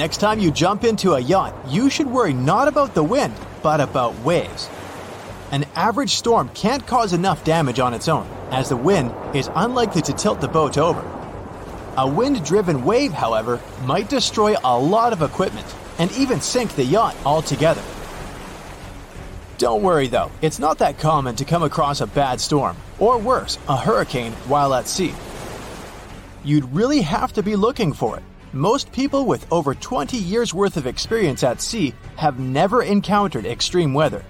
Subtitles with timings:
[0.00, 3.82] Next time you jump into a yacht, you should worry not about the wind, but
[3.82, 4.70] about waves.
[5.50, 10.00] An average storm can't cause enough damage on its own, as the wind is unlikely
[10.00, 11.04] to tilt the boat over.
[11.98, 15.66] A wind driven wave, however, might destroy a lot of equipment
[15.98, 17.82] and even sink the yacht altogether.
[19.58, 23.58] Don't worry though, it's not that common to come across a bad storm, or worse,
[23.68, 25.12] a hurricane while at sea.
[26.42, 28.22] You'd really have to be looking for it.
[28.52, 33.94] Most people with over 20 years worth of experience at sea have never encountered extreme
[33.94, 34.24] weather.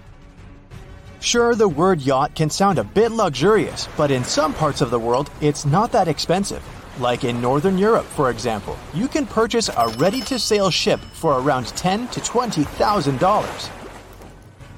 [1.20, 4.98] Sure, the word yacht can sound a bit luxurious, but in some parts of the
[4.98, 6.62] world, it's not that expensive.
[7.00, 12.06] Like in Northern Europe, for example, you can purchase a ready-to-sail ship for around ten
[12.09, 13.70] to twenty thousand dollars.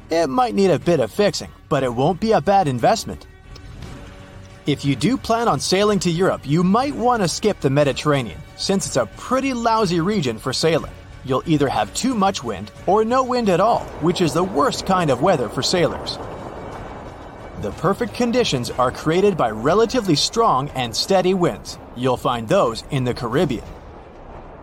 [0.08, 3.26] It might need a bit of fixing, but it won't be a bad investment.
[4.64, 8.40] If you do plan on sailing to Europe, you might want to skip the Mediterranean,
[8.56, 10.92] since it's a pretty lousy region for sailing.
[11.24, 14.86] You'll either have too much wind or no wind at all, which is the worst
[14.86, 16.16] kind of weather for sailors.
[17.60, 21.76] The perfect conditions are created by relatively strong and steady winds.
[21.96, 23.64] You'll find those in the Caribbean.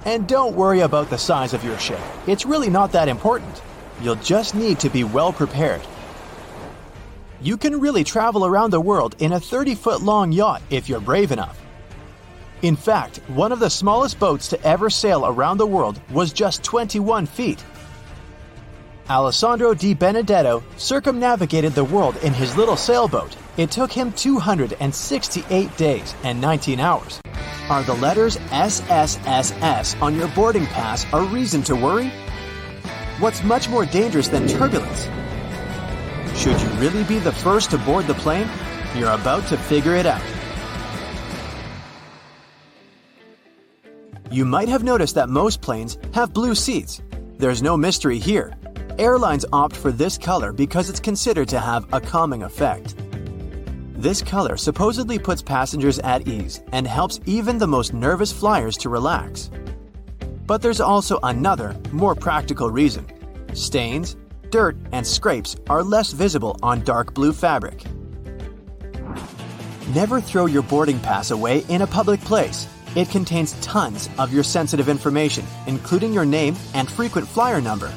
[0.06, 3.62] And don't worry about the size of your ship, it's really not that important.
[4.02, 5.82] You'll just need to be well prepared.
[7.42, 11.00] You can really travel around the world in a 30 foot long yacht if you're
[11.00, 11.58] brave enough.
[12.62, 16.64] In fact, one of the smallest boats to ever sail around the world was just
[16.64, 17.64] 21 feet.
[19.10, 23.36] Alessandro Di Benedetto circumnavigated the world in his little sailboat.
[23.56, 27.22] It took him 268 days and 19 hours.
[27.70, 32.12] Are the letters SSSS on your boarding pass a reason to worry?
[33.20, 35.08] What's much more dangerous than turbulence?
[36.40, 38.50] Should you really be the first to board the plane?
[38.96, 40.22] You're about to figure it out.
[44.32, 47.02] You might have noticed that most planes have blue seats.
[47.38, 48.54] There's no mystery here.
[48.98, 52.96] Airlines opt for this color because it's considered to have a calming effect.
[53.96, 58.88] This color supposedly puts passengers at ease and helps even the most nervous flyers to
[58.88, 59.52] relax.
[60.46, 63.06] But there's also another, more practical reason.
[63.54, 64.16] Stains,
[64.52, 67.84] dirt, and scrapes are less visible on dark blue fabric.
[69.94, 72.68] Never throw your boarding pass away in a public place.
[72.96, 77.92] It contains tons of your sensitive information, including your name and frequent flyer number.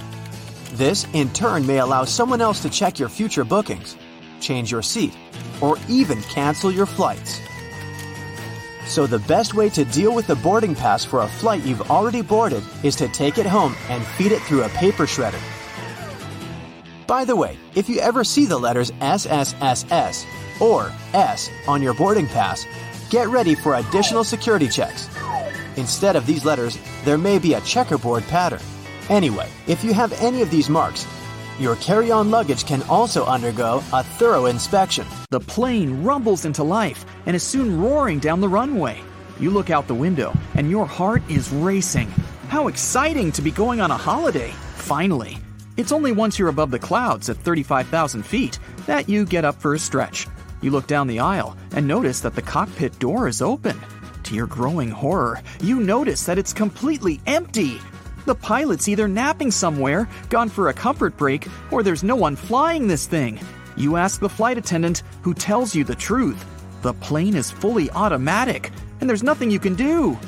[0.73, 3.97] This, in turn, may allow someone else to check your future bookings,
[4.41, 5.13] change your seat,
[5.61, 7.41] or even cancel your flights.
[8.87, 12.23] So, the best way to deal with the boarding pass for a flight you've already
[12.23, 15.41] boarded is to take it home and feed it through a paper shredder.
[17.13, 20.25] By the way, if you ever see the letters SSSS
[20.63, 22.65] or S on your boarding pass,
[23.11, 25.11] get ready for additional security checks.
[25.77, 28.63] Instead of these letters, there may be a checkerboard pattern.
[29.11, 31.07] Anyway, if you have any of these marks,
[31.61, 35.07] your carry on luggage can also undergo a thorough inspection.
[35.29, 38.99] The plane rumbles into life and is soon roaring down the runway.
[39.39, 42.09] You look out the window and your heart is racing.
[42.49, 44.53] How exciting to be going on a holiday!
[44.77, 45.37] Finally.
[45.75, 49.73] It's only once you're above the clouds at 35,000 feet that you get up for
[49.73, 50.29] a stretch.
[50.61, 53.81] You look down the aisle and notice that the cockpit door is open.
[54.25, 57.79] To your growing horror, you notice that it's completely empty.
[58.27, 62.87] The pilot's either napping somewhere, gone for a comfort break, or there's no one flying
[62.87, 63.41] this thing.
[63.75, 66.45] You ask the flight attendant, who tells you the truth.
[66.83, 70.19] The plane is fully automatic, and there's nothing you can do.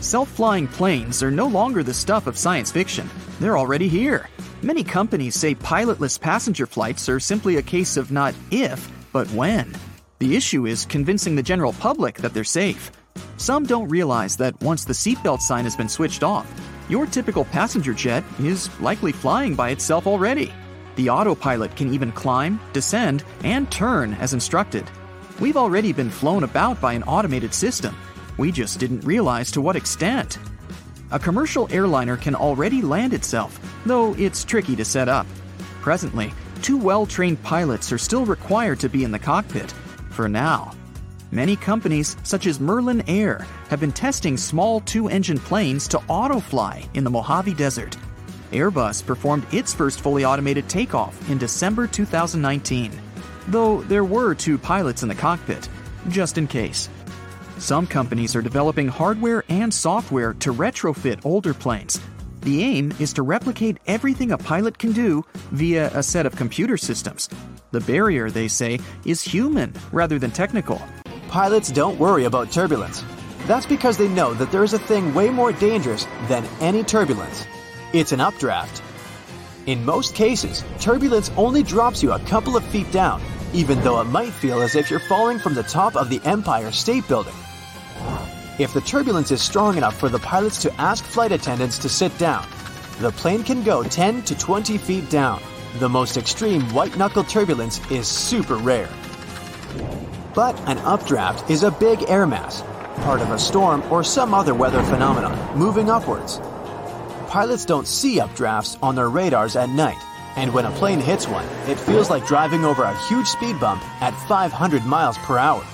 [0.00, 3.08] Self flying planes are no longer the stuff of science fiction,
[3.40, 4.28] they're already here.
[4.68, 9.74] Many companies say pilotless passenger flights are simply a case of not if, but when.
[10.18, 12.92] The issue is convincing the general public that they're safe.
[13.38, 16.46] Some don't realize that once the seatbelt sign has been switched off,
[16.90, 20.52] your typical passenger jet is likely flying by itself already.
[20.96, 24.84] The autopilot can even climb, descend, and turn as instructed.
[25.40, 27.96] We've already been flown about by an automated system.
[28.36, 30.38] We just didn't realize to what extent.
[31.10, 35.26] A commercial airliner can already land itself, though it's tricky to set up.
[35.80, 39.72] Presently, two well trained pilots are still required to be in the cockpit,
[40.10, 40.72] for now.
[41.30, 46.86] Many companies, such as Merlin Air, have been testing small two engine planes to autofly
[46.94, 47.96] in the Mojave Desert.
[48.52, 52.92] Airbus performed its first fully automated takeoff in December 2019,
[53.48, 55.70] though there were two pilots in the cockpit,
[56.08, 56.90] just in case.
[57.58, 62.00] Some companies are developing hardware and software to retrofit older planes.
[62.42, 66.76] The aim is to replicate everything a pilot can do via a set of computer
[66.76, 67.28] systems.
[67.72, 70.80] The barrier, they say, is human rather than technical.
[71.28, 73.02] Pilots don't worry about turbulence.
[73.46, 77.44] That's because they know that there is a thing way more dangerous than any turbulence.
[77.92, 78.82] It's an updraft.
[79.66, 83.20] In most cases, turbulence only drops you a couple of feet down,
[83.52, 86.70] even though it might feel as if you're falling from the top of the Empire
[86.70, 87.34] State Building.
[88.58, 92.16] If the turbulence is strong enough for the pilots to ask flight attendants to sit
[92.18, 92.44] down,
[92.98, 95.40] the plane can go 10 to 20 feet down.
[95.78, 98.88] The most extreme white knuckle turbulence is super rare.
[100.34, 102.62] But an updraft is a big air mass,
[103.04, 106.40] part of a storm or some other weather phenomenon, moving upwards.
[107.28, 110.02] Pilots don't see updrafts on their radars at night,
[110.34, 113.84] and when a plane hits one, it feels like driving over a huge speed bump
[114.02, 115.64] at 500 miles per hour.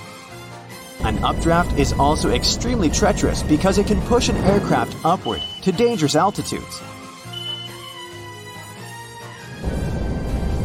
[1.01, 6.15] An updraft is also extremely treacherous because it can push an aircraft upward to dangerous
[6.15, 6.81] altitudes.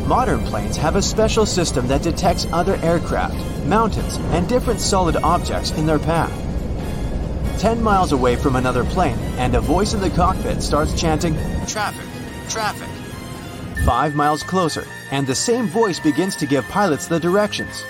[0.06, 3.37] Modern planes have a special system that detects other aircraft,
[3.67, 6.33] mountains, and different solid objects in their path.
[7.61, 11.35] 10 miles away from another plane, and a voice in the cockpit starts chanting,
[11.67, 12.06] Traffic,
[12.49, 12.88] traffic.
[13.85, 17.85] Five miles closer, and the same voice begins to give pilots the directions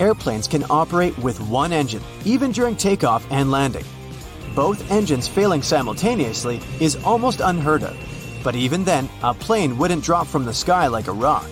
[0.00, 3.84] airplanes can operate with one engine, even during takeoff and landing.
[4.54, 7.96] Both engines failing simultaneously is almost unheard of,
[8.42, 11.46] but even then, a plane wouldn't drop from the sky like a rock.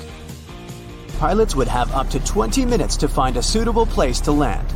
[1.19, 4.66] Pilots would have up to 20 minutes to find a suitable place to land.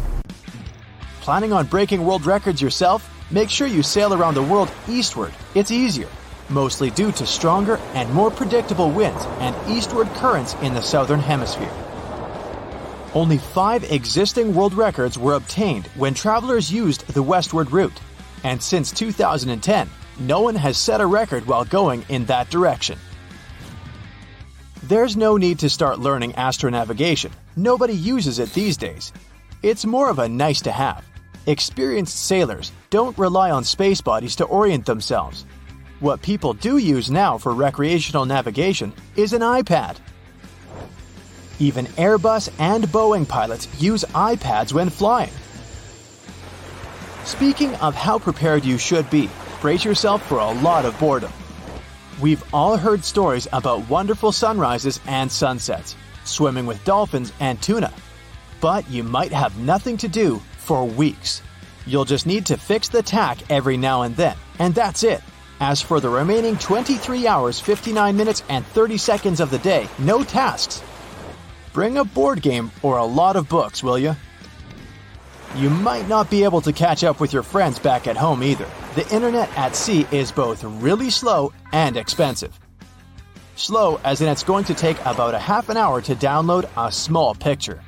[1.20, 3.08] Planning on breaking world records yourself?
[3.30, 5.32] Make sure you sail around the world eastward.
[5.54, 6.08] It's easier,
[6.48, 11.72] mostly due to stronger and more predictable winds and eastward currents in the southern hemisphere.
[13.12, 18.00] Only five existing world records were obtained when travelers used the westward route,
[18.44, 19.90] and since 2010,
[20.20, 22.96] no one has set a record while going in that direction.
[24.84, 27.32] There's no need to start learning astronavigation.
[27.56, 29.12] Nobody uses it these days.
[29.64, 31.04] It's more of a nice to have.
[31.46, 35.46] Experienced sailors don't rely on space bodies to orient themselves.
[35.98, 39.96] What people do use now for recreational navigation is an iPad.
[41.60, 45.32] Even Airbus and Boeing pilots use iPads when flying.
[47.24, 49.28] Speaking of how prepared you should be,
[49.60, 51.30] brace yourself for a lot of boredom.
[52.18, 57.92] We've all heard stories about wonderful sunrises and sunsets, swimming with dolphins and tuna.
[58.62, 61.42] But you might have nothing to do for weeks.
[61.86, 65.20] You'll just need to fix the tack every now and then, and that's it.
[65.60, 70.24] As for the remaining 23 hours, 59 minutes, and 30 seconds of the day, no
[70.24, 70.82] tasks,
[71.72, 74.16] Bring a board game or a lot of books, will you?
[75.56, 78.68] You might not be able to catch up with your friends back at home either.
[78.94, 82.58] The internet at sea is both really slow and expensive.
[83.54, 86.90] Slow as in it's going to take about a half an hour to download a
[86.90, 87.80] small picture.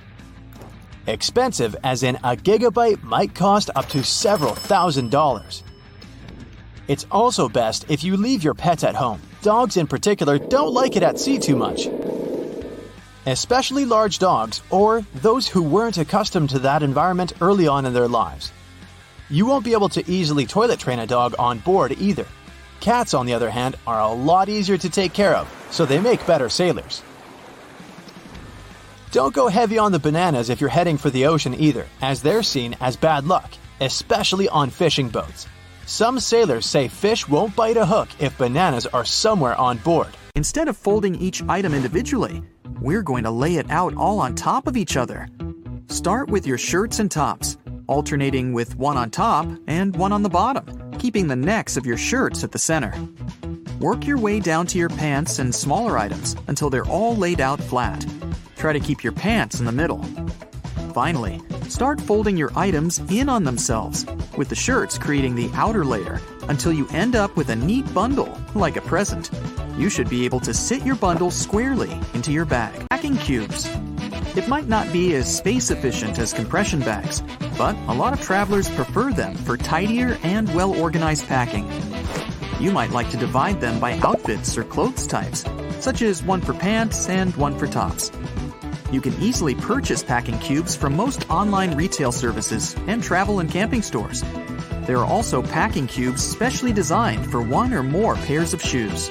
[1.07, 5.65] Expensive as in a gigabyte might cost up to several thousand dollars.
[6.87, 9.21] It's also best if you leave your pets at home.
[9.41, 11.89] Dogs in particular don't like it at sea too much
[13.27, 18.09] especially large dogs or those who weren't accustomed to that environment early on in their
[18.09, 18.53] lives.
[19.31, 22.27] You won't be able to easily toilet train a dog on board either.
[22.81, 26.01] Cats, on the other hand, are a lot easier to take care of, so they
[26.01, 27.03] make better sailors.
[29.13, 32.43] Don't go heavy on the bananas if you're heading for the ocean either, as they're
[32.43, 35.47] seen as bad luck, especially on fishing boats.
[35.87, 40.09] Some sailors say fish won't bite a hook if bananas are somewhere on board.
[40.35, 42.43] Instead of folding each item individually,
[42.83, 45.29] we're going to lay it out all on top of each other.
[45.89, 50.29] Start with your shirts and tops, alternating with one on top and one on the
[50.29, 52.93] bottom, keeping the necks of your shirts at the center.
[53.79, 57.63] Work your way down to your pants and smaller items until they're all laid out
[57.63, 58.05] flat.
[58.57, 60.03] Try to keep your pants in the middle.
[60.93, 64.05] Finally, start folding your items in on themselves,
[64.37, 68.37] with the shirts creating the outer layer until you end up with a neat bundle,
[68.55, 69.31] like a present
[69.77, 72.87] you should be able to sit your bundle squarely into your bag.
[72.91, 73.69] Packing cubes.
[74.37, 77.23] It might not be as space efficient as compression bags,
[77.59, 81.71] but a lot of travelers prefer them for tidier and well organized packing.
[82.61, 85.45] You might like to divide them by outfits or clothes types,
[85.81, 88.11] such as one for pants and one for tops.
[88.93, 93.83] You can easily purchase packing cubes from most online retail services and travel and camping
[93.83, 94.23] stores.
[94.87, 99.11] There are also packing cubes specially designed for one or more pairs of shoes.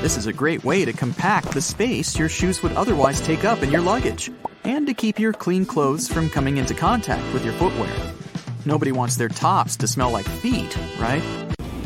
[0.00, 3.62] This is a great way to compact the space your shoes would otherwise take up
[3.62, 4.30] in your luggage,
[4.64, 7.94] and to keep your clean clothes from coming into contact with your footwear.
[8.64, 11.22] Nobody wants their tops to smell like feet, right?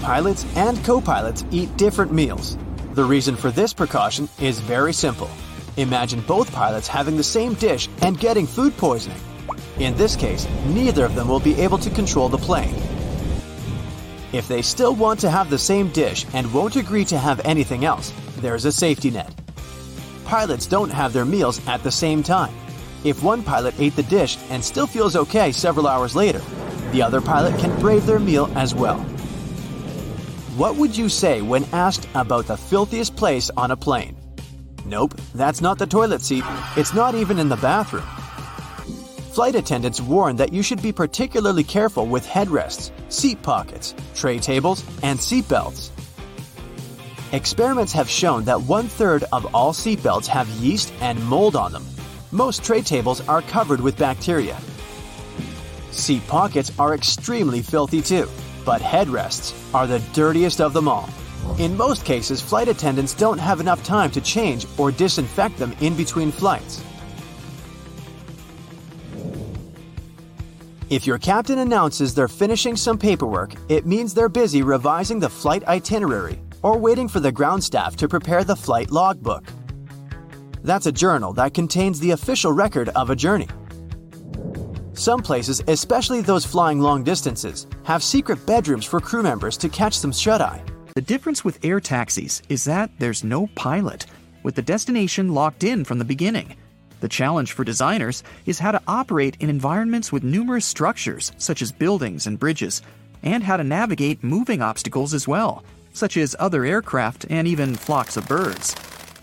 [0.00, 2.56] Pilots and co pilots eat different meals.
[2.92, 5.28] The reason for this precaution is very simple.
[5.76, 9.18] Imagine both pilots having the same dish and getting food poisoning.
[9.80, 12.76] In this case, neither of them will be able to control the plane.
[14.34, 17.84] If they still want to have the same dish and won't agree to have anything
[17.84, 19.32] else, there's a safety net.
[20.24, 22.52] Pilots don't have their meals at the same time.
[23.04, 26.42] If one pilot ate the dish and still feels okay several hours later,
[26.90, 28.98] the other pilot can brave their meal as well.
[30.56, 34.16] What would you say when asked about the filthiest place on a plane?
[34.84, 36.42] Nope, that's not the toilet seat.
[36.76, 38.02] It's not even in the bathroom.
[39.34, 44.84] Flight attendants warn that you should be particularly careful with headrests, seat pockets, tray tables,
[45.02, 45.90] and seat belts.
[47.32, 51.84] Experiments have shown that one third of all seatbelts have yeast and mold on them.
[52.30, 54.56] Most tray tables are covered with bacteria.
[55.90, 58.28] Seat pockets are extremely filthy too,
[58.64, 61.10] but headrests are the dirtiest of them all.
[61.58, 65.96] In most cases, flight attendants don't have enough time to change or disinfect them in
[65.96, 66.84] between flights.
[70.90, 75.66] If your captain announces they're finishing some paperwork, it means they're busy revising the flight
[75.66, 79.44] itinerary or waiting for the ground staff to prepare the flight logbook.
[80.62, 83.48] That's a journal that contains the official record of a journey.
[84.92, 89.98] Some places, especially those flying long distances, have secret bedrooms for crew members to catch
[89.98, 90.62] some shut eye.
[90.94, 94.04] The difference with air taxis is that there's no pilot,
[94.42, 96.56] with the destination locked in from the beginning.
[97.04, 101.70] The challenge for designers is how to operate in environments with numerous structures, such as
[101.70, 102.80] buildings and bridges,
[103.22, 105.62] and how to navigate moving obstacles as well
[105.94, 108.74] such as other aircraft and even flocks of birds.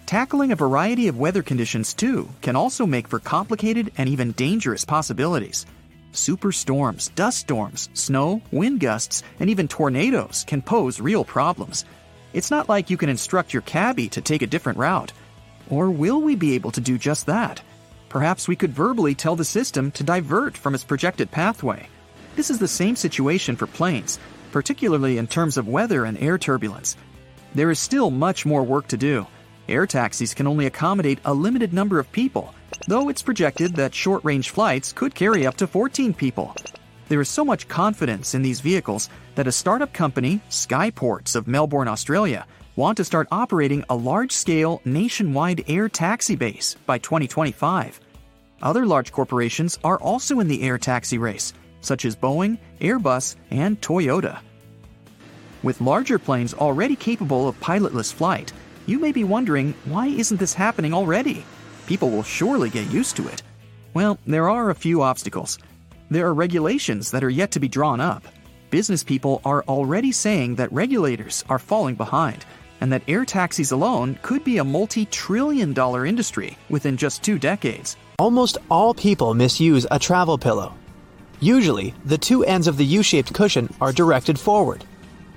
[0.06, 4.86] Tackling a variety of weather conditions, too, can also make for complicated and even dangerous
[4.86, 5.66] possibilities.
[6.14, 11.86] Superstorms, dust storms, snow, wind gusts, and even tornadoes can pose real problems.
[12.34, 15.14] It's not like you can instruct your cabbie to take a different route.
[15.70, 17.62] Or will we be able to do just that?
[18.12, 21.88] Perhaps we could verbally tell the system to divert from its projected pathway.
[22.36, 24.20] This is the same situation for planes,
[24.52, 26.98] particularly in terms of weather and air turbulence.
[27.56, 29.26] There is still much more work to do.
[29.70, 32.54] Air taxis can only accommodate a limited number of people,
[32.86, 36.54] though it's projected that short range flights could carry up to 14 people.
[37.08, 41.88] There is so much confidence in these vehicles that a startup company, Skyportz of Melbourne,
[41.88, 48.00] Australia, want to start operating a large scale nationwide air taxi base by 2025.
[48.62, 53.80] Other large corporations are also in the air taxi race, such as Boeing, Airbus, and
[53.82, 54.40] Toyota.
[55.64, 58.54] With larger planes already capable of pilotless flight,
[58.86, 61.46] you may be wondering why isn't this happening already?
[61.88, 63.44] People will surely get used to it.
[63.94, 65.60] Well, there are a few obstacles.
[66.10, 68.24] There are regulations that are yet to be drawn up.
[68.70, 72.46] Business people are already saying that regulators are falling behind,
[72.82, 77.40] and that air taxis alone could be a multi trillion dollar industry within just two
[77.40, 77.96] decades.
[78.20, 80.74] Almost all people misuse a travel pillow.
[81.40, 84.84] Usually, the two ends of the U-shaped cushion are directed forward.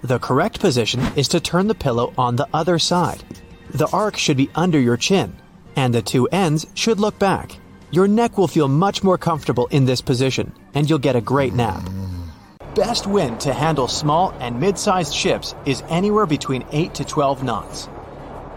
[0.03, 3.23] The correct position is to turn the pillow on the other side.
[3.71, 5.35] The arc should be under your chin,
[5.77, 7.59] and the two ends should look back.
[7.91, 11.55] Your neck will feel much more comfortable in this position, and you'll get a great
[11.55, 11.83] nap.
[12.75, 17.89] Best wind to handle small and mid-sized ships is anywhere between 8 to 12 knots.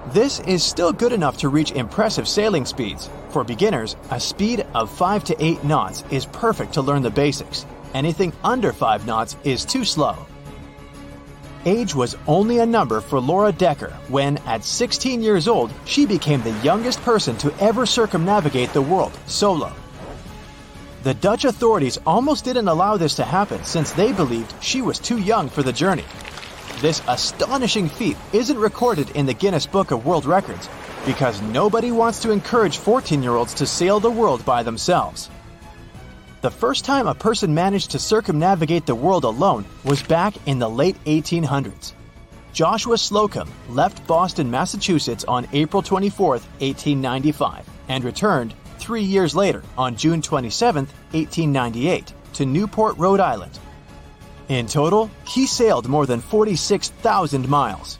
[0.07, 3.11] This is still good enough to reach impressive sailing speeds.
[3.29, 7.67] For beginners, a speed of 5 to 8 knots is perfect to learn the basics.
[7.93, 10.17] Anything under 5 knots is too slow.
[11.65, 16.41] Age was only a number for Laura Dekker when, at 16 years old, she became
[16.41, 19.71] the youngest person to ever circumnavigate the world solo.
[21.03, 25.19] The Dutch authorities almost didn't allow this to happen since they believed she was too
[25.19, 26.05] young for the journey.
[26.81, 30.67] This astonishing feat isn't recorded in the Guinness Book of World Records
[31.05, 35.29] because nobody wants to encourage 14 year olds to sail the world by themselves.
[36.41, 40.69] The first time a person managed to circumnavigate the world alone was back in the
[40.69, 41.93] late 1800s.
[42.53, 48.53] Joshua Slocum left Boston, Massachusetts on April 24, 1895, and returned
[48.87, 53.59] three years later on June 27, 1898, to Newport, Rhode Island,
[54.47, 57.99] in total, he sailed more than 46,000 miles.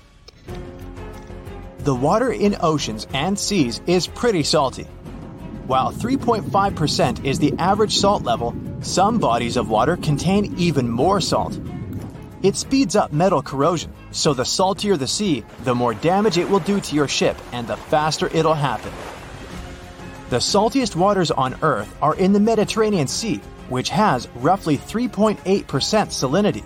[1.79, 4.85] The water in oceans and seas is pretty salty.
[5.65, 11.59] While 3.5% is the average salt level, some bodies of water contain even more salt.
[12.43, 16.59] It speeds up metal corrosion, so the saltier the sea, the more damage it will
[16.59, 18.93] do to your ship and the faster it'll happen.
[20.29, 26.63] The saltiest waters on Earth are in the Mediterranean Sea, which has roughly 3.8% salinity.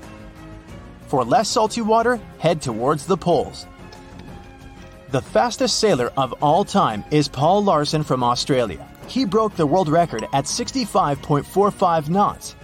[1.07, 3.67] For less salty water, head towards the poles.
[5.11, 8.87] The fastest sailor of all time is Paul Larsen from Australia.
[9.07, 12.55] he broke the world record at 65.45 knots.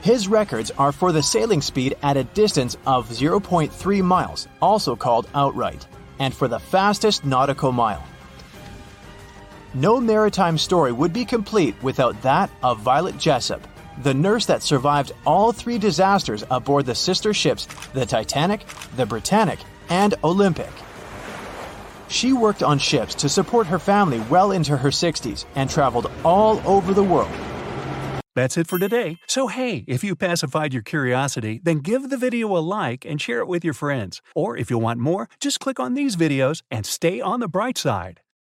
[0.00, 5.28] His records are for the sailing speed at a distance of 0.3 miles, also called
[5.34, 5.86] outright,
[6.18, 8.04] and for the fastest nautical mile.
[9.74, 13.62] No maritime story would be complete without that of Violet Jessop,
[14.02, 18.64] the nurse that survived all three disasters aboard the sister ships the Titanic,
[18.96, 20.72] the Britannic, and Olympic.
[22.08, 26.60] She worked on ships to support her family well into her 60s and traveled all
[26.66, 27.30] over the world.
[28.34, 29.18] That's it for today.
[29.28, 33.38] So, hey, if you pacified your curiosity, then give the video a like and share
[33.38, 34.20] it with your friends.
[34.34, 37.78] Or if you want more, just click on these videos and stay on the bright
[37.78, 38.20] side.